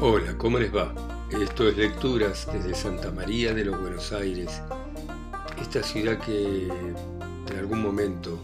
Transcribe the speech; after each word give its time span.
Hola, 0.00 0.38
¿cómo 0.38 0.60
les 0.60 0.72
va? 0.72 0.94
Esto 1.28 1.68
es 1.68 1.76
Lecturas 1.76 2.46
desde 2.52 2.72
Santa 2.72 3.10
María 3.10 3.52
de 3.52 3.64
los 3.64 3.80
Buenos 3.80 4.12
Aires, 4.12 4.62
esta 5.60 5.82
ciudad 5.82 6.20
que 6.20 6.68
en 6.68 7.58
algún 7.58 7.82
momento 7.82 8.38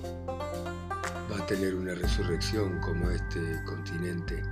va 1.30 1.38
a 1.38 1.46
tener 1.46 1.76
una 1.76 1.94
resurrección 1.94 2.80
como 2.80 3.08
este 3.08 3.62
continente 3.66 4.42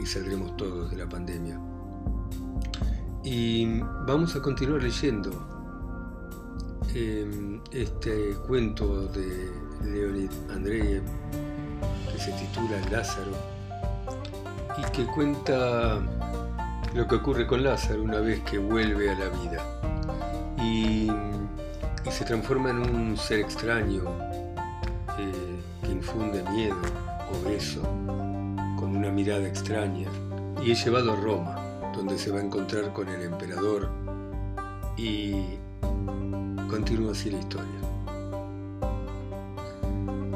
y 0.00 0.06
saldremos 0.06 0.56
todos 0.56 0.92
de 0.92 0.98
la 0.98 1.08
pandemia. 1.08 1.60
Y 3.24 3.80
vamos 4.06 4.36
a 4.36 4.40
continuar 4.40 4.84
leyendo 4.84 5.32
em, 6.94 7.60
este 7.72 8.36
cuento 8.46 9.08
de 9.08 9.50
Leonid 9.82 10.30
Andreyev 10.54 11.02
que 12.12 12.18
se 12.20 12.30
titula 12.34 12.78
Lázaro 12.88 13.63
y 14.76 14.82
que 14.90 15.06
cuenta 15.06 16.00
lo 16.94 17.06
que 17.08 17.14
ocurre 17.16 17.46
con 17.46 17.62
Lázaro 17.62 18.02
una 18.02 18.20
vez 18.20 18.40
que 18.42 18.58
vuelve 18.58 19.10
a 19.10 19.18
la 19.18 19.28
vida. 19.28 19.62
Y, 20.62 21.10
se 22.10 22.24
transforma 22.24 22.70
en 22.70 22.78
un 22.78 23.16
ser 23.16 23.40
extraño 23.40 24.02
eh, 25.18 25.60
que 25.82 25.90
infunde 25.90 26.42
miedo, 26.50 26.76
obeso, 27.42 27.80
con 27.80 28.96
una 28.96 29.10
mirada 29.10 29.48
extraña. 29.48 30.08
Y 30.62 30.72
es 30.72 30.84
llevado 30.84 31.12
a 31.12 31.16
Roma 31.16 31.64
donde 31.96 32.18
se 32.18 32.30
va 32.30 32.40
a 32.40 32.42
encontrar 32.42 32.92
con 32.92 33.08
el 33.08 33.22
emperador. 33.22 33.88
Y 34.96 35.34
continúa 36.68 37.12
así 37.12 37.30
la 37.30 37.38
historia. 37.38 37.80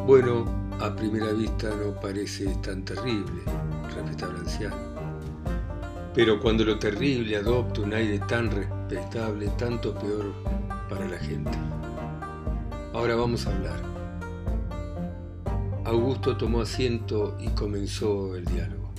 Bueno, 0.07 0.45
a 0.81 0.95
primera 0.95 1.33
vista 1.33 1.69
no 1.69 2.01
parece 2.01 2.47
tan 2.63 2.85
terrible, 2.85 3.43
Pero 6.15 6.41
cuando 6.41 6.65
lo 6.65 6.79
terrible 6.79 7.37
adopta 7.37 7.81
un 7.81 7.95
aire 7.95 8.19
tan 8.21 8.51
respetable, 8.51 9.49
tanto 9.59 9.95
peor 9.95 10.33
para 10.89 11.07
la 11.07 11.19
gente. 11.19 11.57
Ahora 12.93 13.15
vamos 13.15 13.47
a 13.47 13.55
hablar. 13.55 13.81
Augusto 15.85 16.37
tomó 16.37 16.63
asiento 16.63 17.37
y 17.41 17.49
comenzó 17.49 18.35
el 18.37 18.45
diálogo. 18.45 18.91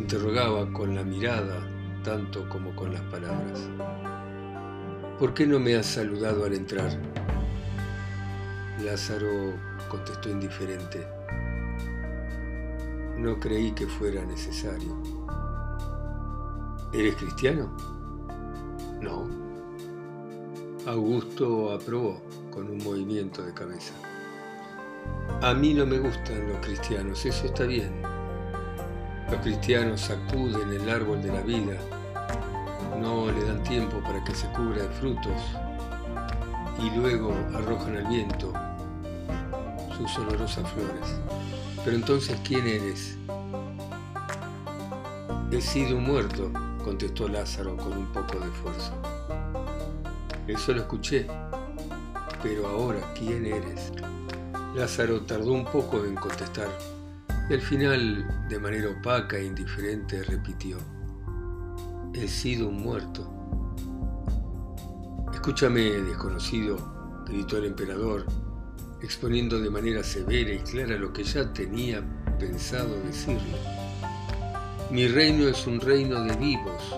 Interrogaba 0.00 0.72
con 0.72 0.94
la 0.94 1.04
mirada 1.04 1.66
tanto 2.02 2.48
como 2.48 2.74
con 2.74 2.92
las 2.92 3.02
palabras. 3.02 3.68
¿Por 5.18 5.34
qué 5.34 5.46
no 5.46 5.58
me 5.58 5.76
has 5.76 5.86
saludado 5.86 6.44
al 6.44 6.54
entrar? 6.54 6.90
Lázaro 8.82 9.52
contestó 9.88 10.30
indiferente. 10.30 11.19
No 13.20 13.38
creí 13.38 13.72
que 13.72 13.86
fuera 13.86 14.24
necesario. 14.24 14.96
¿Eres 16.90 17.16
cristiano? 17.16 17.70
No. 19.02 19.28
Augusto 20.86 21.70
aprobó 21.70 22.22
con 22.50 22.70
un 22.70 22.78
movimiento 22.78 23.42
de 23.42 23.52
cabeza. 23.52 23.92
A 25.42 25.52
mí 25.52 25.74
no 25.74 25.84
me 25.84 25.98
gustan 25.98 26.48
los 26.48 26.64
cristianos, 26.64 27.26
eso 27.26 27.44
está 27.44 27.64
bien. 27.64 27.92
Los 29.30 29.40
cristianos 29.42 30.00
sacuden 30.00 30.72
el 30.72 30.88
árbol 30.88 31.20
de 31.22 31.30
la 31.30 31.42
vida, 31.42 31.76
no 33.02 33.30
le 33.30 33.44
dan 33.44 33.62
tiempo 33.64 34.00
para 34.02 34.24
que 34.24 34.34
se 34.34 34.46
cubra 34.52 34.82
de 34.82 34.88
frutos 34.88 35.42
y 36.82 36.88
luego 36.98 37.34
arrojan 37.54 37.98
al 37.98 38.06
viento 38.06 38.50
sus 39.98 40.18
olorosas 40.20 40.66
flores. 40.70 41.20
Pero 41.84 41.96
entonces, 41.96 42.38
¿quién 42.46 42.66
eres? 42.66 43.16
He 45.50 45.60
sido 45.60 45.98
muerto, 45.98 46.50
contestó 46.84 47.28
Lázaro 47.28 47.76
con 47.76 47.96
un 47.96 48.06
poco 48.12 48.38
de 48.38 48.46
esfuerzo. 48.46 48.92
Eso 50.46 50.72
lo 50.72 50.80
escuché, 50.80 51.26
pero 52.42 52.68
ahora, 52.68 53.00
¿quién 53.18 53.46
eres? 53.46 53.92
Lázaro 54.74 55.22
tardó 55.22 55.52
un 55.52 55.64
poco 55.64 56.04
en 56.04 56.14
contestar 56.14 56.68
y 57.48 57.54
al 57.54 57.60
final, 57.60 58.46
de 58.48 58.58
manera 58.60 58.90
opaca 58.90 59.36
e 59.36 59.44
indiferente, 59.44 60.22
repitió, 60.22 60.76
he 62.14 62.28
sido 62.28 62.68
un 62.68 62.80
muerto. 62.80 63.28
Escúchame, 65.32 65.80
desconocido, 65.80 67.24
gritó 67.26 67.56
el 67.58 67.64
emperador, 67.64 68.24
exponiendo 69.02 69.60
de 69.60 69.70
manera 69.70 70.02
severa 70.02 70.52
y 70.52 70.58
clara 70.58 70.96
lo 70.96 71.12
que 71.12 71.24
ya 71.24 71.52
tenía 71.52 72.02
pensado 72.38 73.00
decirle. 73.02 73.58
Mi 74.90 75.06
reino 75.08 75.46
es 75.48 75.66
un 75.66 75.80
reino 75.80 76.22
de 76.22 76.36
vivos 76.36 76.96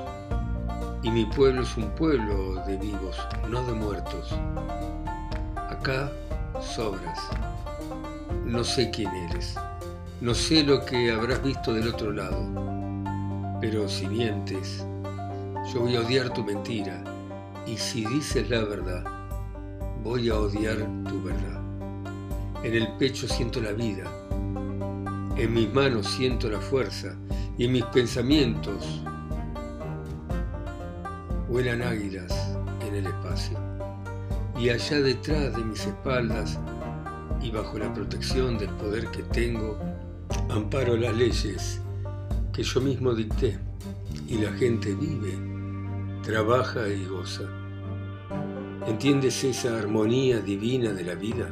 y 1.03 1.11
mi 1.11 1.27
pueblo 1.27 1.63
es 1.63 1.77
un 1.77 1.91
pueblo 1.91 2.65
de 2.67 2.77
vivos, 2.77 3.17
no 3.51 3.63
de 3.67 3.73
muertos. 3.73 4.33
Acá 5.57 6.11
sobras. 6.61 7.19
No 8.45 8.65
sé 8.65 8.91
quién 8.91 9.11
eres, 9.15 9.57
no 10.21 10.35
sé 10.35 10.63
lo 10.63 10.85
que 10.85 11.13
habrás 11.13 11.43
visto 11.43 11.73
del 11.73 11.89
otro 11.89 12.13
lado, 12.13 12.49
pero 13.61 13.89
si 13.89 14.07
mientes, 14.07 14.85
yo 15.73 15.81
voy 15.81 15.97
a 15.97 16.01
odiar 16.01 16.33
tu 16.33 16.45
mentira 16.45 17.03
y 17.67 17.77
si 17.77 18.05
dices 18.07 18.49
la 18.51 18.65
verdad, 18.65 19.05
voy 20.03 20.29
a 20.29 20.37
odiar 20.37 20.79
tu 21.09 21.23
verdad. 21.23 21.62
En 22.63 22.75
el 22.75 22.87
pecho 22.93 23.27
siento 23.27 23.61
la 23.61 23.73
vida, 23.73 24.05
en 25.37 25.53
mis 25.53 25.73
manos 25.75 26.07
siento 26.07 26.49
la 26.49 26.61
fuerza 26.61 27.17
y 27.59 27.65
en 27.65 27.73
mis 27.73 27.85
pensamientos 27.87 29.03
vuelan 31.49 31.83
águilas 31.83 32.33
en 32.87 32.95
el 32.95 33.07
espacio. 33.07 33.59
Y 34.57 34.69
allá 34.69 35.01
detrás 35.01 35.57
de 35.57 35.65
mis 35.65 35.85
espaldas 35.85 36.59
y 37.43 37.51
bajo 37.51 37.79
la 37.79 37.93
protección 37.93 38.57
del 38.59 38.71
poder 38.71 39.09
que 39.09 39.25
tengo, 39.25 39.77
amparo 40.49 40.97
las 40.97 41.17
leyes 41.17 41.81
que 42.53 42.63
yo 42.63 42.81
mismo 42.81 43.13
dicté 43.13 43.59
y 44.29 44.39
la 44.39 44.53
gente 44.53 44.95
vive, 44.95 45.37
trabaja 46.23 46.89
y 46.89 47.05
goza. 47.07 47.45
¿Entiendes 48.87 49.43
esa 49.43 49.77
armonía 49.79 50.39
divina 50.39 50.93
de 50.93 51.03
la 51.03 51.15
vida? 51.17 51.49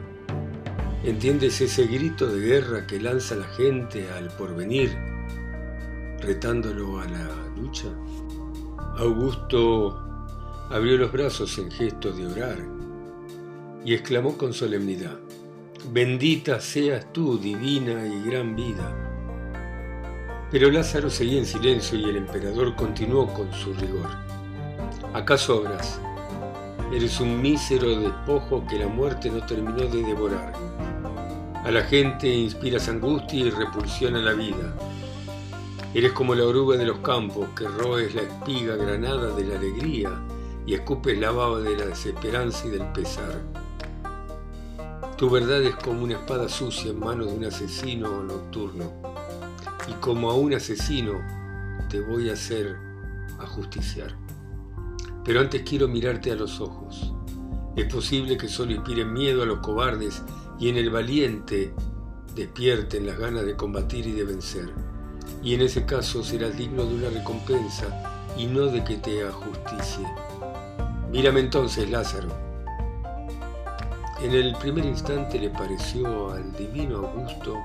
¿Entiendes 1.03 1.63
ese 1.63 1.87
grito 1.87 2.27
de 2.27 2.41
guerra 2.41 2.87
que 2.87 3.01
lanza 3.01 3.35
la 3.35 3.47
gente 3.47 4.11
al 4.11 4.29
porvenir, 4.29 4.95
retándolo 6.21 7.01
a 7.01 7.07
la 7.07 7.27
lucha? 7.57 7.89
Augusto 8.99 9.99
abrió 10.69 10.99
los 10.99 11.11
brazos 11.11 11.57
en 11.57 11.71
gesto 11.71 12.13
de 12.13 12.27
orar 12.27 12.59
y 13.83 13.95
exclamó 13.95 14.37
con 14.37 14.53
solemnidad, 14.53 15.19
Bendita 15.91 16.61
seas 16.61 17.11
tú, 17.15 17.39
divina 17.39 18.07
y 18.07 18.23
gran 18.23 18.55
vida. 18.55 18.95
Pero 20.51 20.71
Lázaro 20.71 21.09
seguía 21.09 21.39
en 21.39 21.47
silencio 21.47 21.99
y 21.99 22.11
el 22.11 22.17
emperador 22.17 22.77
continuó 22.77 23.33
con 23.33 23.51
su 23.55 23.73
rigor. 23.73 24.11
¿Acaso 25.15 25.63
obras? 25.63 25.99
Eres 26.93 27.21
un 27.21 27.41
mísero 27.41 28.01
despojo 28.01 28.67
que 28.67 28.79
la 28.79 28.89
muerte 28.89 29.31
no 29.31 29.45
terminó 29.47 29.85
de 29.85 30.03
devorar 30.03 30.53
a 31.65 31.71
la 31.71 31.83
gente 31.83 32.27
inspiras 32.27 32.89
angustia 32.89 33.39
y 33.39 33.51
repulsión 33.51 34.17
a 34.17 34.21
la 34.21 34.33
vida. 34.33 34.75
Eres 35.93 36.13
como 36.13 36.35
la 36.35 36.45
oruga 36.45 36.77
de 36.77 36.87
los 36.87 36.99
campos 36.99 37.49
que 37.57 37.69
roes 37.69 38.15
la 38.15 38.23
espiga 38.23 38.77
granada 38.77 39.35
de 39.35 39.45
la 39.45 39.59
alegría 39.59 40.11
y 40.67 40.75
escupes 40.75 41.19
la 41.19 41.33
baba 41.33 41.61
de 41.61 41.77
la 41.77 41.87
desesperanza 41.87 42.67
y 42.67 42.71
del 42.71 42.87
pesar. 42.93 43.41
Tu 45.19 45.29
verdad 45.29 45.63
es 45.63 45.75
como 45.77 46.03
una 46.03 46.15
espada 46.15 46.49
sucia 46.49 46.93
en 46.93 46.99
manos 46.99 47.27
de 47.27 47.35
un 47.35 47.45
asesino 47.45 48.23
nocturno. 48.23 48.91
Y 49.87 49.93
como 49.95 50.31
a 50.31 50.35
un 50.35 50.55
asesino 50.55 51.21
te 51.91 52.01
voy 52.01 52.31
a 52.31 52.35
hacer 52.35 52.77
ajusticiar. 53.39 54.15
Pero 55.25 55.41
antes 55.41 55.63
quiero 55.63 55.89
mirarte 55.89 56.31
a 56.31 56.37
los 56.37 56.61
ojos. 56.61 57.13
Es 57.77 57.93
posible 57.93 58.37
que 58.37 58.49
solo 58.49 58.73
inspiren 58.73 59.13
miedo 59.13 59.43
a 59.43 59.47
los 59.47 59.61
cobardes 59.61 60.23
y 60.59 60.69
en 60.69 60.77
el 60.77 60.91
valiente 60.91 61.73
despierten 62.35 63.07
las 63.07 63.19
ganas 63.19 63.45
de 63.45 63.57
combatir 63.57 64.07
y 64.07 64.13
de 64.13 64.25
vencer. 64.25 64.71
Y 65.43 65.55
en 65.55 65.63
ese 65.63 65.87
caso 65.87 66.23
serás 66.23 66.57
digno 66.57 66.85
de 66.85 66.95
una 66.95 67.11
recompensa 67.11 68.33
y 68.37 68.47
no 68.47 68.67
de 68.67 68.83
que 68.85 68.97
te 68.97 69.27
ajusticie. 69.27 70.07
Mírame 71.11 71.41
entonces, 71.41 71.89
Lázaro. 71.91 72.29
En 74.23 74.33
el 74.33 74.55
primer 74.57 74.85
instante 74.85 75.39
le 75.39 75.51
pareció 75.51 76.33
al 76.33 76.53
divino 76.53 76.99
Augusto 76.99 77.57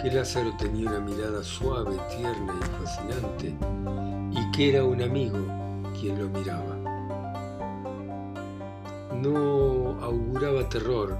que 0.00 0.10
Lázaro 0.10 0.52
tenía 0.56 0.90
una 0.90 1.00
mirada 1.00 1.42
suave, 1.42 1.96
tierna 2.16 2.54
y 2.60 2.84
fascinante, 2.84 3.54
y 4.32 4.50
que 4.52 4.70
era 4.70 4.84
un 4.84 5.00
amigo 5.02 5.61
quien 6.02 6.18
lo 6.18 6.28
miraba. 6.28 6.76
No 9.22 10.02
auguraba 10.02 10.68
terror, 10.68 11.16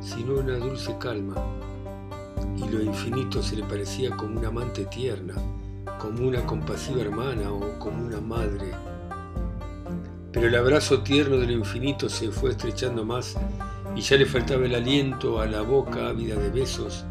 sino 0.00 0.34
una 0.34 0.58
dulce 0.58 0.96
calma 1.00 1.34
y 2.56 2.68
lo 2.68 2.80
infinito 2.80 3.42
se 3.42 3.56
le 3.56 3.64
parecía 3.64 4.10
como 4.10 4.38
una 4.38 4.48
amante 4.48 4.84
tierna, 4.84 5.34
como 5.98 6.28
una 6.28 6.46
compasiva 6.46 7.00
hermana 7.00 7.50
o 7.50 7.80
como 7.80 8.06
una 8.06 8.20
madre. 8.20 8.70
Pero 10.30 10.46
el 10.46 10.54
abrazo 10.54 11.02
tierno 11.02 11.36
del 11.38 11.50
infinito 11.50 12.08
se 12.08 12.30
fue 12.30 12.50
estrechando 12.50 13.04
más 13.04 13.36
y 13.96 14.02
ya 14.02 14.16
le 14.16 14.24
faltaba 14.24 14.66
el 14.66 14.76
aliento 14.76 15.40
a 15.40 15.46
la 15.46 15.62
boca 15.62 16.10
ávida 16.10 16.36
de 16.36 16.50
besos 16.50 17.04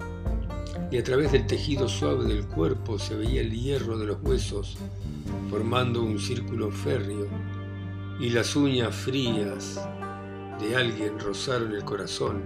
y 0.89 0.97
a 0.97 1.03
través 1.03 1.31
del 1.31 1.45
tejido 1.47 1.89
suave 1.89 2.25
del 2.25 2.45
cuerpo 2.45 2.97
se 2.97 3.15
veía 3.15 3.41
el 3.41 3.51
hierro 3.51 3.97
de 3.97 4.05
los 4.05 4.21
huesos 4.21 4.77
formando 5.49 6.03
un 6.03 6.19
círculo 6.19 6.71
férreo 6.71 7.27
y 8.19 8.29
las 8.29 8.55
uñas 8.55 8.95
frías 8.95 9.79
de 10.59 10.75
alguien 10.75 11.19
rozaron 11.19 11.73
el 11.73 11.83
corazón 11.83 12.41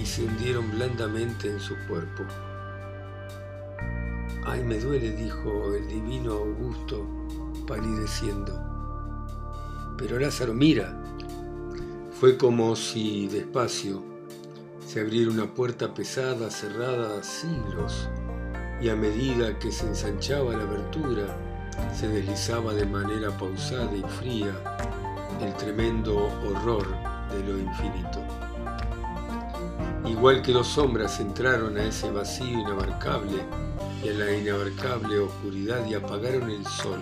y 0.00 0.04
se 0.04 0.24
hundieron 0.24 0.70
blandamente 0.70 1.50
en 1.50 1.60
su 1.60 1.74
cuerpo. 1.88 2.24
Ay, 4.44 4.62
me 4.62 4.78
duele, 4.78 5.10
dijo 5.12 5.74
el 5.74 5.88
divino 5.88 6.32
Augusto, 6.32 7.06
palideciendo. 7.66 8.52
Pero 9.98 10.18
Lázaro, 10.18 10.54
mira. 10.54 10.96
Fue 12.12 12.36
como 12.36 12.76
si 12.76 13.28
despacio 13.28 14.09
se 14.90 14.98
abriera 14.98 15.30
una 15.30 15.46
puerta 15.46 15.94
pesada 15.94 16.50
cerrada 16.50 17.22
siglos 17.22 18.08
y 18.82 18.88
a 18.88 18.96
medida 18.96 19.56
que 19.56 19.70
se 19.70 19.86
ensanchaba 19.86 20.52
la 20.52 20.64
abertura, 20.64 21.38
se 21.94 22.08
deslizaba 22.08 22.74
de 22.74 22.86
manera 22.86 23.30
pausada 23.38 23.94
y 23.94 24.02
fría 24.18 24.50
el 25.40 25.54
tremendo 25.54 26.26
horror 26.44 26.88
de 27.30 27.44
lo 27.44 27.56
infinito. 27.56 28.18
Igual 30.06 30.42
que 30.42 30.50
dos 30.50 30.66
sombras 30.66 31.20
entraron 31.20 31.76
a 31.76 31.84
ese 31.84 32.10
vacío 32.10 32.58
inabarcable 32.58 33.44
y 34.02 34.08
a 34.08 34.12
la 34.14 34.32
inabarcable 34.32 35.20
oscuridad 35.20 35.86
y 35.86 35.94
apagaron 35.94 36.50
el 36.50 36.66
sol, 36.66 36.98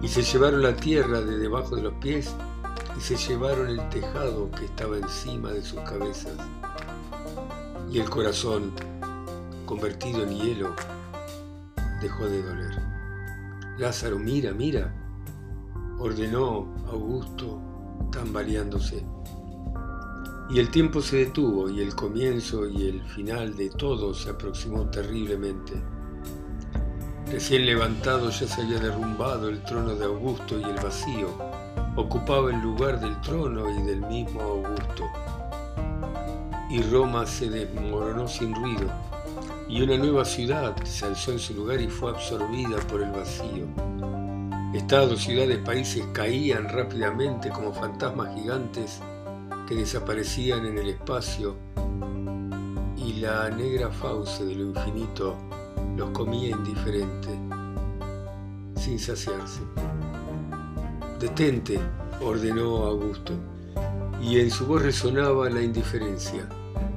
y 0.00 0.08
se 0.08 0.22
llevaron 0.22 0.62
la 0.62 0.74
tierra 0.74 1.20
de 1.20 1.36
debajo 1.36 1.76
de 1.76 1.82
los 1.82 1.94
pies 1.96 2.34
y 2.96 3.00
se 3.02 3.16
llevaron 3.16 3.68
el 3.68 3.88
tejado 3.90 4.50
que 4.52 4.64
estaba 4.64 4.96
encima 4.96 5.52
de 5.52 5.62
sus 5.62 5.80
cabezas, 5.80 6.32
y 7.90 7.98
el 7.98 8.10
corazón, 8.10 8.72
convertido 9.64 10.22
en 10.22 10.30
hielo, 10.30 10.74
dejó 12.00 12.26
de 12.26 12.42
doler. 12.42 12.82
Lázaro, 13.78 14.18
mira, 14.18 14.52
mira, 14.52 14.94
ordenó 15.98 16.74
Augusto, 16.90 17.60
tambaleándose. 18.12 19.04
Y 20.50 20.58
el 20.60 20.70
tiempo 20.70 21.00
se 21.00 21.18
detuvo 21.18 21.68
y 21.68 21.80
el 21.80 21.94
comienzo 21.94 22.68
y 22.68 22.88
el 22.88 23.02
final 23.02 23.56
de 23.56 23.70
todo 23.70 24.14
se 24.14 24.30
aproximó 24.30 24.88
terriblemente. 24.90 25.74
Recién 27.30 27.66
levantado 27.66 28.30
ya 28.30 28.46
se 28.46 28.62
había 28.62 28.80
derrumbado 28.80 29.48
el 29.48 29.62
trono 29.64 29.94
de 29.94 30.06
Augusto 30.06 30.58
y 30.58 30.64
el 30.64 30.76
vacío 30.76 31.28
ocupaba 31.96 32.50
el 32.50 32.60
lugar 32.60 33.00
del 33.00 33.20
trono 33.20 33.68
y 33.70 33.82
del 33.82 34.00
mismo 34.06 34.40
Augusto. 34.40 35.04
Y 36.70 36.82
Roma 36.82 37.26
se 37.26 37.48
desmoronó 37.48 38.28
sin 38.28 38.54
ruido 38.54 38.88
y 39.68 39.82
una 39.82 39.98
nueva 39.98 40.24
ciudad 40.24 40.74
se 40.84 41.04
alzó 41.04 41.32
en 41.32 41.38
su 41.38 41.54
lugar 41.54 41.80
y 41.80 41.88
fue 41.88 42.10
absorbida 42.10 42.78
por 42.88 43.02
el 43.02 43.10
vacío. 43.10 43.66
Estados, 44.74 45.22
ciudades, 45.22 45.58
países 45.58 46.04
caían 46.12 46.68
rápidamente 46.68 47.50
como 47.50 47.72
fantasmas 47.72 48.34
gigantes 48.34 49.00
que 49.66 49.74
desaparecían 49.74 50.64
en 50.66 50.78
el 50.78 50.88
espacio 50.90 51.56
y 52.96 53.14
la 53.14 53.50
negra 53.50 53.90
fauce 53.90 54.44
de 54.44 54.54
lo 54.54 54.64
infinito 54.66 55.36
los 55.96 56.10
comía 56.10 56.50
indiferente, 56.50 57.28
sin 58.76 58.98
saciarse. 58.98 59.60
Detente, 61.18 61.80
ordenó 62.22 62.84
Augusto, 62.84 63.32
y 64.28 64.40
en 64.40 64.50
su 64.50 64.66
voz 64.66 64.82
resonaba 64.82 65.48
la 65.48 65.62
indiferencia. 65.62 66.46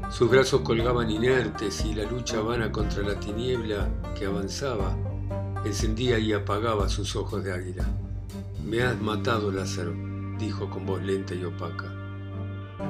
Sus 0.09 0.29
brazos 0.29 0.61
colgaban 0.61 1.09
inertes 1.09 1.85
y 1.85 1.93
la 1.93 2.03
lucha 2.03 2.41
vana 2.41 2.73
contra 2.73 3.03
la 3.03 3.17
tiniebla 3.17 3.87
que 4.19 4.25
avanzaba 4.25 4.97
encendía 5.63 6.19
y 6.19 6.33
apagaba 6.33 6.89
sus 6.89 7.15
ojos 7.15 7.41
de 7.41 7.53
águila. 7.53 7.85
Me 8.65 8.83
has 8.83 8.99
matado, 8.99 9.49
Lázaro, 9.49 9.93
dijo 10.37 10.69
con 10.69 10.85
voz 10.85 11.01
lenta 11.03 11.33
y 11.33 11.45
opaca. 11.45 11.85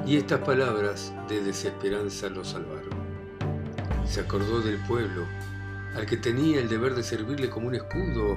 Y 0.04 0.16
estas 0.16 0.40
palabras 0.40 1.14
de 1.28 1.40
desesperanza 1.40 2.28
lo 2.28 2.44
salvaron. 2.44 2.98
Se 4.04 4.22
acordó 4.22 4.60
del 4.60 4.84
pueblo, 4.88 5.24
al 5.94 6.04
que 6.04 6.16
tenía 6.16 6.58
el 6.58 6.68
deber 6.68 6.96
de 6.96 7.04
servirle 7.04 7.48
como 7.48 7.68
un 7.68 7.76
escudo 7.76 8.36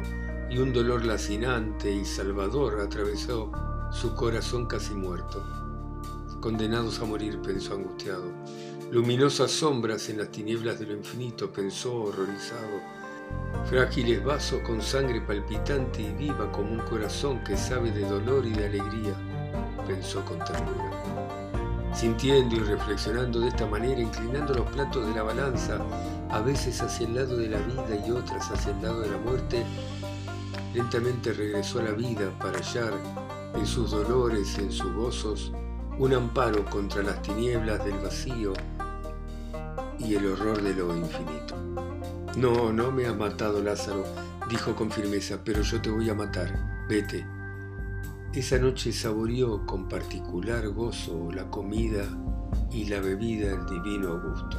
y 0.52 0.60
un 0.60 0.72
dolor 0.72 1.04
lacinante 1.04 1.92
y 1.92 2.06
salvador 2.06 2.80
atravesó 2.80 3.52
su 3.92 4.14
corazón 4.14 4.68
casi 4.68 4.94
muerto. 4.94 5.65
Condenados 6.46 7.00
a 7.00 7.06
morir, 7.06 7.42
pensó 7.42 7.74
angustiado 7.74 8.32
Luminosas 8.92 9.50
sombras 9.50 10.10
en 10.10 10.20
las 10.20 10.30
tinieblas 10.30 10.80
de 10.80 10.86
lo 10.86 10.94
infinito, 10.94 11.52
pensó 11.52 12.04
horrorizado. 12.04 12.82
Frágiles 13.68 14.24
vasos 14.24 14.60
con 14.60 14.80
sangre 14.80 15.22
palpitante 15.22 16.04
y 16.04 16.12
viva 16.12 16.52
como 16.52 16.74
un 16.74 16.82
corazón 16.82 17.44
que 17.44 17.58
sabe 17.58 17.90
de 17.90 18.08
dolor 18.08 18.46
y 18.46 18.52
de 18.52 18.68
alegría, 18.68 19.16
pensó 19.88 20.24
con 20.24 20.38
ternura. 20.38 20.92
Sintiendo 21.96 22.58
y 22.58 22.60
reflexionando 22.60 23.40
de 23.40 23.48
esta 23.48 23.66
manera, 23.66 24.00
inclinando 24.00 24.54
los 24.54 24.70
platos 24.70 25.08
de 25.08 25.16
la 25.16 25.24
balanza, 25.24 25.80
a 26.30 26.42
veces 26.42 26.80
hacia 26.80 27.08
el 27.08 27.16
lado 27.16 27.38
de 27.38 27.50
la 27.50 27.58
vida 27.58 28.06
y 28.08 28.12
otras 28.12 28.52
hacia 28.52 28.72
el 28.72 28.84
lado 28.84 29.00
de 29.00 29.10
la 29.10 29.18
muerte, 29.18 29.66
lentamente 30.76 31.34
regresó 31.34 31.80
a 31.80 31.86
la 31.86 31.94
vida 31.94 32.30
para 32.38 32.60
hallar 32.60 32.94
en 33.56 33.66
sus 33.66 33.90
dolores 33.90 34.60
en 34.60 34.72
sus 34.72 34.94
gozos 34.94 35.52
un 35.98 36.14
amparo 36.14 36.66
contra 36.66 37.02
las 37.02 37.22
tinieblas 37.22 37.84
del 37.86 37.98
vacío 38.00 38.54
y 39.98 40.16
el 40.16 40.26
horror 40.28 40.62
de 40.62 40.74
lo 40.74 40.96
infinito. 40.96 41.56
No, 42.38 42.74
no 42.74 42.92
me 42.92 43.06
has 43.06 43.16
matado, 43.16 43.62
Lázaro, 43.62 44.04
dijo 44.50 44.76
con 44.76 44.92
firmeza, 44.92 45.40
pero 45.44 45.62
yo 45.62 45.82
te 45.82 45.90
voy 45.90 46.10
a 46.10 46.14
matar. 46.14 46.86
Vete. 46.90 47.26
Esa 48.34 48.60
noche 48.60 48.92
saboreó 48.92 49.66
con 49.66 49.88
particular 49.88 50.68
gozo 50.70 51.32
la 51.32 51.50
comida 51.50 52.04
y 52.72 52.86
la 52.86 53.00
bebida 53.00 53.52
del 53.52 53.66
divino 53.66 54.10
Augusto. 54.10 54.58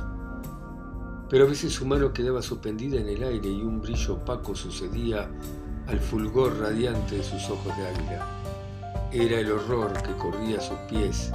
Pero 1.28 1.44
a 1.44 1.48
veces 1.48 1.72
su 1.74 1.84
mano 1.84 2.14
quedaba 2.14 2.40
suspendida 2.40 2.98
en 2.98 3.08
el 3.08 3.22
aire 3.22 3.50
y 3.50 3.60
un 3.60 3.82
brillo 3.82 4.14
opaco 4.14 4.54
sucedía 4.54 5.28
al 5.86 6.00
fulgor 6.00 6.58
radiante 6.58 7.16
de 7.16 7.22
sus 7.22 7.50
ojos 7.50 7.76
de 7.76 7.86
águila. 7.86 8.35
Era 9.12 9.40
el 9.40 9.52
horror 9.52 9.92
que 10.02 10.12
corría 10.14 10.58
a 10.58 10.60
sus 10.60 10.78
pies 10.88 11.32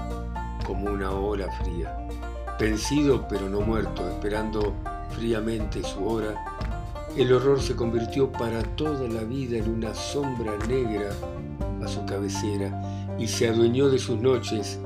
como 0.65 0.91
una 0.91 1.11
ola 1.11 1.47
fría. 1.63 1.97
Vencido 2.59 3.27
pero 3.27 3.49
no 3.49 3.61
muerto, 3.61 4.07
esperando 4.09 4.73
fríamente 5.09 5.83
su 5.83 6.05
hora, 6.05 6.35
el 7.17 7.33
horror 7.33 7.61
se 7.61 7.75
convirtió 7.75 8.31
para 8.31 8.63
toda 8.75 9.07
la 9.07 9.23
vida 9.23 9.57
en 9.57 9.69
una 9.69 9.93
sombra 9.93 10.55
negra 10.67 11.09
a 11.83 11.87
su 11.87 12.05
cabecera 12.05 13.15
y 13.17 13.27
se 13.27 13.49
adueñó 13.49 13.89
de 13.89 13.99
sus 13.99 14.17
noches 14.17 14.79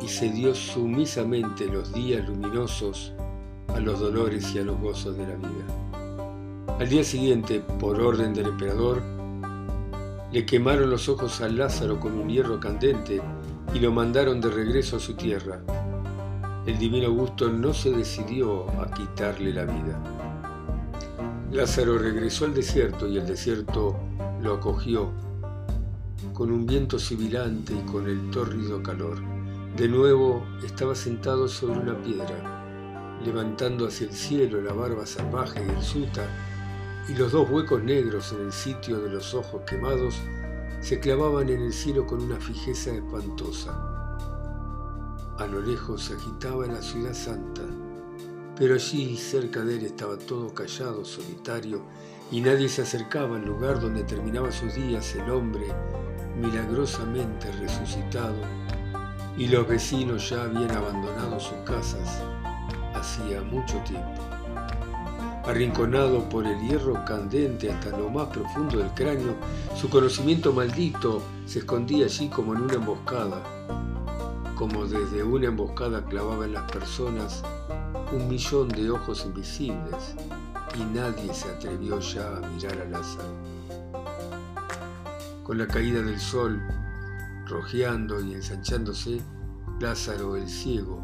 y 0.00 0.08
se 0.08 0.30
dio 0.30 0.54
sumisamente 0.54 1.66
los 1.66 1.92
días 1.92 2.26
luminosos 2.26 3.12
a 3.68 3.80
los 3.80 4.00
dolores 4.00 4.54
y 4.54 4.60
a 4.60 4.64
los 4.64 4.78
gozos 4.80 5.16
de 5.16 5.26
la 5.26 5.34
vida. 5.34 6.76
Al 6.78 6.88
día 6.88 7.04
siguiente, 7.04 7.60
por 7.78 8.00
orden 8.00 8.32
del 8.32 8.46
emperador, 8.46 9.02
le 10.32 10.46
quemaron 10.46 10.90
los 10.90 11.08
ojos 11.08 11.40
a 11.40 11.48
Lázaro 11.48 11.98
con 11.98 12.18
un 12.18 12.28
hierro 12.28 12.60
candente 12.60 13.20
y 13.74 13.78
lo 13.78 13.92
mandaron 13.92 14.40
de 14.40 14.50
regreso 14.50 14.96
a 14.96 15.00
su 15.00 15.14
tierra 15.14 15.60
el 16.66 16.78
divino 16.78 17.06
Augusto 17.06 17.50
no 17.50 17.72
se 17.72 17.90
decidió 17.90 18.68
a 18.80 18.90
quitarle 18.92 19.52
la 19.52 19.64
vida. 19.64 19.98
Lázaro 21.50 21.98
regresó 21.98 22.44
al 22.44 22.54
desierto 22.54 23.08
y 23.08 23.16
el 23.16 23.26
desierto 23.26 23.98
lo 24.42 24.54
acogió 24.54 25.10
con 26.34 26.52
un 26.52 26.66
viento 26.66 26.98
sibilante 26.98 27.72
y 27.72 27.90
con 27.90 28.06
el 28.06 28.30
tórrido 28.30 28.82
calor. 28.82 29.18
De 29.76 29.88
nuevo 29.88 30.44
estaba 30.64 30.94
sentado 30.94 31.48
sobre 31.48 31.80
una 31.80 32.00
piedra, 32.02 33.18
levantando 33.24 33.86
hacia 33.86 34.06
el 34.06 34.12
cielo 34.12 34.60
la 34.60 34.72
barba 34.72 35.06
salvaje 35.06 35.64
y 35.64 35.82
suta 35.82 36.22
y 37.08 37.14
los 37.14 37.32
dos 37.32 37.48
huecos 37.50 37.82
negros 37.82 38.32
en 38.32 38.46
el 38.46 38.52
sitio 38.52 39.00
de 39.00 39.10
los 39.10 39.34
ojos 39.34 39.62
quemados 39.66 40.20
se 40.80 41.00
clavaban 41.00 41.48
en 41.48 41.62
el 41.62 41.72
cielo 41.72 42.06
con 42.06 42.22
una 42.22 42.40
fijeza 42.40 42.92
espantosa. 42.92 43.72
A 45.38 45.46
lo 45.46 45.60
lejos 45.60 46.04
se 46.04 46.14
agitaba 46.14 46.66
la 46.66 46.82
ciudad 46.82 47.14
santa, 47.14 47.62
pero 48.56 48.74
allí 48.74 49.16
cerca 49.16 49.64
de 49.64 49.76
él 49.76 49.86
estaba 49.86 50.18
todo 50.18 50.52
callado, 50.54 51.04
solitario, 51.04 51.82
y 52.30 52.40
nadie 52.40 52.68
se 52.68 52.82
acercaba 52.82 53.36
al 53.36 53.44
lugar 53.44 53.80
donde 53.80 54.04
terminaba 54.04 54.52
sus 54.52 54.74
días 54.74 55.14
el 55.14 55.30
hombre 55.30 55.66
milagrosamente 56.36 57.50
resucitado, 57.52 58.36
y 59.36 59.48
los 59.48 59.66
vecinos 59.66 60.28
ya 60.28 60.42
habían 60.44 60.70
abandonado 60.70 61.40
sus 61.40 61.56
casas 61.64 62.22
hacía 62.94 63.40
mucho 63.42 63.78
tiempo. 63.78 64.39
Arrinconado 65.44 66.28
por 66.28 66.46
el 66.46 66.60
hierro 66.60 67.02
candente 67.06 67.72
hasta 67.72 67.96
lo 67.96 68.10
más 68.10 68.28
profundo 68.28 68.78
del 68.78 68.90
cráneo, 68.90 69.34
su 69.74 69.88
conocimiento 69.88 70.52
maldito 70.52 71.22
se 71.46 71.60
escondía 71.60 72.04
allí 72.04 72.28
como 72.28 72.54
en 72.54 72.62
una 72.62 72.74
emboscada, 72.74 73.42
como 74.54 74.84
desde 74.84 75.22
una 75.22 75.46
emboscada 75.46 76.04
clavaba 76.04 76.44
en 76.44 76.52
las 76.52 76.70
personas 76.70 77.42
un 78.12 78.28
millón 78.28 78.68
de 78.68 78.90
ojos 78.90 79.24
invisibles 79.24 80.14
y 80.76 80.82
nadie 80.94 81.32
se 81.32 81.48
atrevió 81.48 81.98
ya 82.00 82.36
a 82.36 82.40
mirar 82.40 82.78
a 82.78 82.84
Lázaro. 82.84 83.34
Con 85.42 85.58
la 85.58 85.66
caída 85.66 86.02
del 86.02 86.20
sol, 86.20 86.60
rojeando 87.46 88.20
y 88.20 88.34
ensanchándose, 88.34 89.20
Lázaro 89.80 90.36
el 90.36 90.48
ciego 90.48 91.02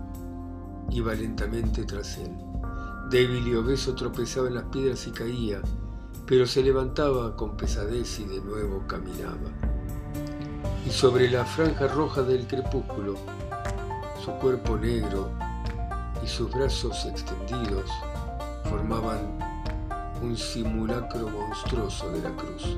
iba 0.91 1.15
lentamente 1.15 1.85
tras 1.85 2.19
él. 2.19 2.31
Débil 3.11 3.47
y 3.47 3.55
obeso 3.55 3.95
tropezaba 3.95 4.49
en 4.49 4.55
las 4.55 4.65
piedras 4.65 5.07
y 5.07 5.13
caía, 5.13 5.61
pero 6.27 6.45
se 6.45 6.61
levantaba 6.61 7.37
con 7.37 7.57
pesadez 7.57 8.19
y 8.19 8.25
de 8.25 8.41
nuevo 8.41 8.85
caminaba. 8.89 9.49
Y 10.85 10.91
sobre 10.91 11.31
la 11.31 11.45
franja 11.45 11.87
roja 11.87 12.23
del 12.23 12.49
crepúsculo, 12.49 13.15
su 14.25 14.33
cuerpo 14.33 14.77
negro 14.77 15.31
y 16.21 16.27
sus 16.27 16.51
brazos 16.51 17.07
extendidos 17.07 17.89
formaban 18.69 19.39
un 20.21 20.37
simulacro 20.37 21.29
monstruoso 21.29 22.11
de 22.11 22.23
la 22.23 22.35
cruz. 22.35 22.77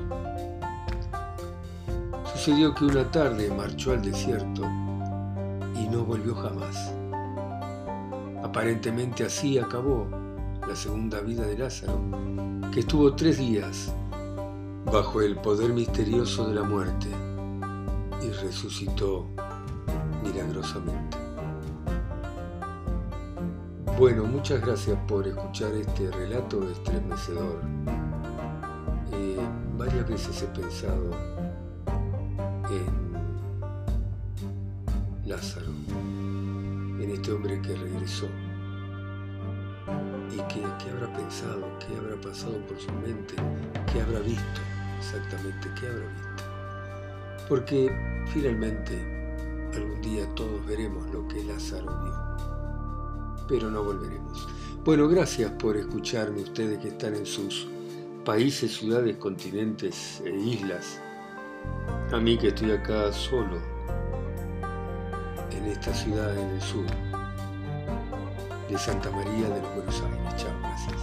Sucedió 2.31 2.75
que 2.75 2.85
una 2.85 3.09
tarde 3.09 3.49
marchó 3.49 3.93
al 3.93 4.03
desierto 4.03 4.61
y 5.73 5.87
no 5.89 6.03
volvió 6.05 6.35
jamás. 6.35 6.98
Aparentemente 8.49 9.23
así 9.25 9.59
acabó 9.59 10.07
la 10.67 10.75
segunda 10.75 11.21
vida 11.21 11.45
de 11.45 11.55
Lázaro, 11.55 12.01
que 12.73 12.79
estuvo 12.79 13.13
tres 13.13 13.37
días 13.37 13.93
bajo 14.91 15.21
el 15.21 15.35
poder 15.35 15.71
misterioso 15.71 16.47
de 16.47 16.55
la 16.55 16.63
muerte 16.63 17.09
y 18.23 18.31
resucitó 18.43 19.27
milagrosamente. 20.23 21.15
Bueno, 23.99 24.23
muchas 24.23 24.61
gracias 24.61 24.97
por 25.07 25.27
escuchar 25.27 25.71
este 25.73 26.09
relato 26.09 26.67
estremecedor. 26.71 27.61
Eh, 29.13 29.37
varias 29.77 30.09
veces 30.09 30.41
he 30.41 30.47
pensado 30.59 31.11
en 37.03 37.11
este 37.11 37.31
hombre 37.31 37.61
que 37.61 37.75
regresó. 37.75 38.27
¿Y 40.31 40.37
qué, 40.53 40.61
qué 40.83 40.89
habrá 40.91 41.11
pensado? 41.13 41.67
¿Qué 41.79 41.95
habrá 41.95 42.19
pasado 42.21 42.57
por 42.67 42.79
su 42.79 42.91
mente? 42.93 43.35
¿Qué 43.91 44.01
habrá 44.01 44.19
visto? 44.19 44.61
Exactamente, 44.99 45.67
¿qué 45.79 45.87
habrá 45.87 46.07
visto? 46.07 46.43
Porque 47.47 47.91
finalmente 48.27 48.93
algún 49.73 50.01
día 50.01 50.27
todos 50.35 50.65
veremos 50.65 51.09
lo 51.11 51.27
que 51.27 51.43
Lázaro 51.43 51.97
vio 52.03 52.29
pero 53.49 53.71
no 53.71 53.83
volveremos. 53.83 54.47
Bueno, 54.85 55.09
gracias 55.09 55.51
por 55.53 55.75
escucharme 55.75 56.43
ustedes 56.43 56.77
que 56.77 56.89
están 56.89 57.15
en 57.15 57.25
sus 57.25 57.67
países, 58.23 58.75
ciudades, 58.75 59.17
continentes 59.17 60.21
e 60.23 60.29
islas. 60.29 61.01
A 62.13 62.19
mí 62.19 62.37
que 62.37 62.49
estoy 62.49 62.71
acá 62.71 63.11
solo, 63.11 63.57
en 65.59 65.71
esta 65.71 65.93
ciudad 65.93 66.37
en 66.37 66.49
el 66.49 66.61
sur, 66.61 66.85
de 68.69 68.77
Santa 68.77 69.11
María 69.11 69.49
de 69.49 69.61
los 69.61 69.75
Buenos 69.75 70.01
Aires. 70.01 70.35
Chao, 70.37 70.98